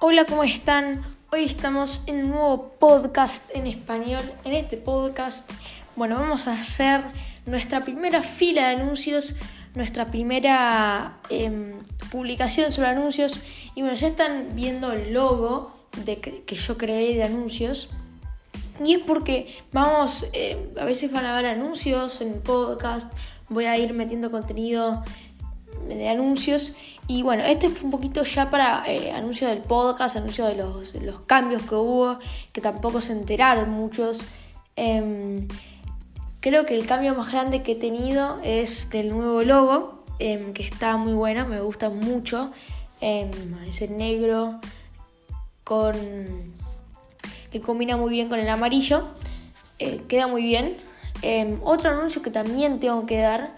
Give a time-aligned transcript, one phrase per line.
[0.00, 1.02] Hola, ¿cómo están?
[1.32, 4.22] Hoy estamos en un nuevo podcast en español.
[4.44, 5.50] En este podcast,
[5.96, 7.00] bueno, vamos a hacer
[7.46, 9.34] nuestra primera fila de anuncios,
[9.74, 11.72] nuestra primera em,
[12.12, 13.40] publicación sobre anuncios.
[13.74, 17.88] Y bueno, ya están viendo el logo de que yo creé de anuncios.
[18.84, 23.12] Y es porque vamos, eh, a veces van a ver anuncios en podcast,
[23.48, 25.02] voy a ir metiendo contenido
[25.96, 26.74] de anuncios.
[27.06, 30.94] Y bueno, este es un poquito ya para eh, anuncios del podcast, anuncios de los,
[30.94, 32.18] los, cambios que hubo,
[32.52, 34.20] que tampoco se enteraron muchos.
[34.76, 35.48] Em,
[36.40, 40.62] creo que el cambio más grande que he tenido es del nuevo logo, em, que
[40.62, 42.50] está muy bueno, me gusta mucho.
[43.00, 43.30] Em,
[43.66, 44.60] ese negro
[45.64, 45.94] con
[47.52, 49.08] que combina muy bien con el amarillo.
[49.78, 50.76] Eh, queda muy bien.
[51.64, 53.56] otro anuncio que también tengo que dar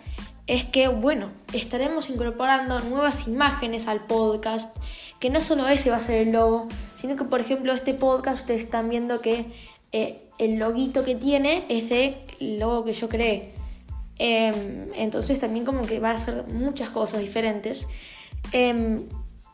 [0.50, 4.76] es que, bueno, estaremos incorporando nuevas imágenes al podcast,
[5.20, 8.38] que no solo ese va a ser el logo, sino que, por ejemplo, este podcast
[8.38, 9.46] ustedes están viendo que
[9.93, 13.54] eh, el loguito que tiene es de logo que yo creé.
[14.18, 17.87] Em, entonces también como que va a ser muchas cosas diferentes.
[18.51, 19.04] Em,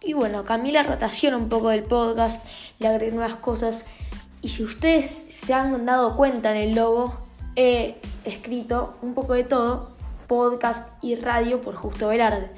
[0.00, 2.42] y bueno, cambié la rotación un poco del podcast,
[2.78, 3.84] le agregué nuevas cosas.
[4.40, 7.18] Y si ustedes se han dado cuenta en el logo,
[7.54, 9.95] he escrito un poco de todo
[10.26, 12.50] podcast y radio por Justo Velarde.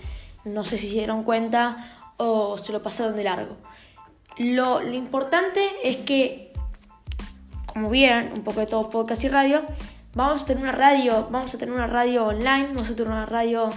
[0.44, 1.77] No sé si se dieron cuenta
[2.16, 3.56] o se lo pasaron de largo.
[4.38, 6.52] Lo, importante es que,
[7.66, 9.62] como vieron, un poco de todo podcast y radio,
[10.14, 13.27] vamos a tener una radio, vamos a tener una radio online, vamos a tener una
[13.27, 13.70] radio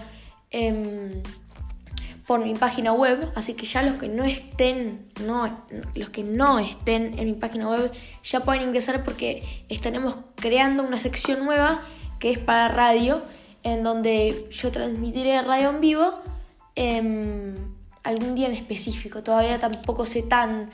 [0.52, 1.24] em,
[2.28, 6.60] por mi página web, así que ya los que no estén, no, los que no
[6.60, 7.92] estén en mi página web
[8.24, 11.82] ya pueden ingresar porque estaremos creando una sección nueva
[12.20, 13.24] que es para radio
[13.64, 16.20] en donde yo transmitiré radio en vivo
[16.76, 17.56] em,
[18.04, 19.24] algún día en específico.
[19.24, 20.70] Todavía tampoco sé tan,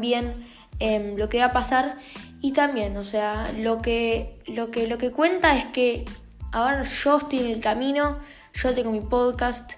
[0.00, 0.46] bien
[0.78, 1.96] em, lo que va a pasar.
[2.40, 6.04] Y también, o sea, lo que, lo, que, lo que cuenta es que
[6.52, 8.18] ahora yo estoy en el camino,
[8.52, 9.72] yo tengo mi podcast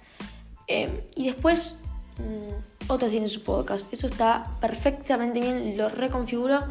[0.66, 1.80] em, y después
[2.18, 3.92] mm, otros tienen su podcast.
[3.92, 6.64] Eso está perfectamente bien, lo reconfiguro.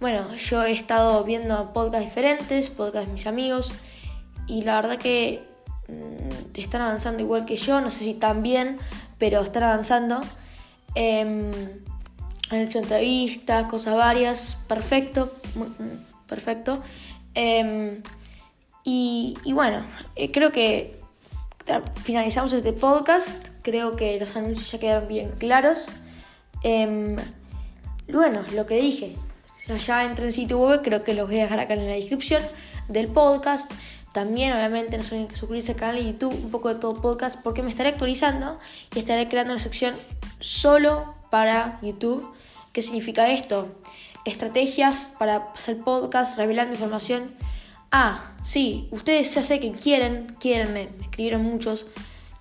[0.00, 3.72] bueno, yo he estado viendo podcasts diferentes, podcasts de mis amigos
[4.46, 5.42] y la verdad que
[5.88, 8.78] mm, están avanzando igual que yo, no sé si tan bien,
[9.18, 10.20] pero están avanzando.
[10.94, 11.50] Em,
[12.50, 16.82] han hecho entrevistas, cosas varias, perfecto, mm, perfecto.
[17.34, 18.02] Em,
[18.84, 19.86] y, bueno,
[20.16, 21.00] eh, creo que
[22.02, 25.86] finalizamos este podcast, creo que los anuncios ya quedaron bien claros.
[26.62, 27.16] Em,
[28.12, 29.16] bueno, lo que dije,
[29.86, 32.42] ya entré en sitio web, creo que los voy a dejar acá en la descripción
[32.88, 33.70] del podcast.
[34.12, 37.00] También, obviamente, no se olviden que suscribirse al canal de YouTube, un poco de todo
[37.00, 38.58] podcast, porque me estaré actualizando
[38.94, 39.94] y estaré creando una sección
[40.38, 42.30] solo para YouTube.
[42.72, 43.74] ¿Qué significa esto?
[44.26, 47.34] Estrategias para hacer podcast, revelando información.
[47.90, 51.86] Ah, sí, ustedes ya sé que quieren, quieren, me, escribieron muchos,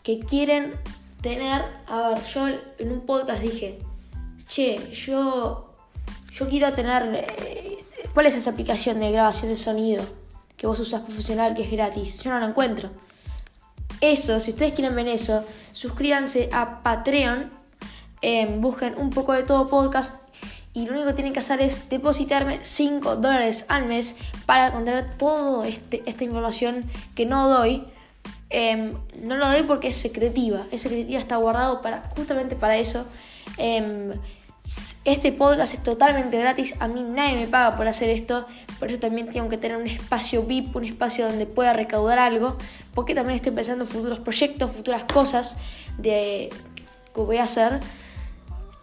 [0.04, 0.74] que quieren
[1.22, 2.48] tener, a ver, yo
[2.80, 3.80] en un podcast dije,
[4.48, 5.74] che, yo,
[6.32, 7.78] yo quiero tener, eh,
[8.14, 10.21] ¿cuál es esa aplicación de grabación de sonido?
[10.62, 12.22] Que vos usas profesional que es gratis.
[12.22, 12.92] Yo no lo encuentro.
[14.00, 17.50] Eso, si ustedes quieren ver eso, suscríbanse a Patreon,
[18.22, 20.22] em, busquen un poco de todo podcast
[20.72, 24.14] y lo único que tienen que hacer es depositarme 5 dólares al mes
[24.46, 26.86] para contener toda este, esta información
[27.16, 27.84] que no doy.
[28.52, 30.68] Em, no lo doy porque es secretiva.
[30.72, 33.06] Es secretiva, está guardado para, justamente para eso.
[33.58, 34.12] Em,
[35.06, 38.46] este podcast es totalmente gratis, a mí nadie me paga por hacer esto,
[38.80, 42.58] por eso también tengo que tener un espacio VIP, un espacio donde pueda recaudar algo,
[42.94, 45.58] porque también estoy pensando en futuros proyectos, futuras cosas
[46.02, 46.50] que
[47.16, 47.80] voy a hacer.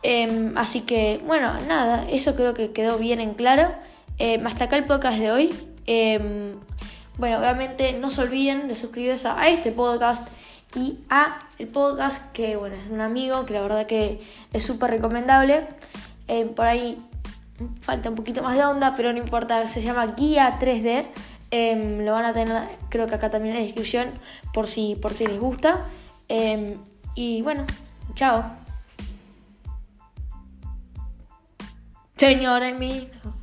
[0.02, 3.74] Em, así que, bueno, nada, eso creo que quedó bien en claro.
[4.18, 5.54] Eh, hasta acá el podcast de hoy.
[5.86, 6.52] Em,
[7.16, 10.28] bueno, obviamente no se olviden de suscribirse a este podcast
[10.74, 14.20] y a el podcast que bueno es un amigo que la verdad que
[14.52, 15.66] es súper recomendable.
[16.28, 17.02] Eh, por ahí
[17.80, 21.06] falta un poquito más de onda pero no importa se llama guía 3D
[21.50, 24.10] em, lo van a tener creo que acá también en la descripción
[24.52, 25.84] por si por si les gusta.
[26.28, 26.78] Em,
[27.14, 27.64] y bueno
[28.14, 28.44] chao.
[32.16, 33.37] Señor Emilio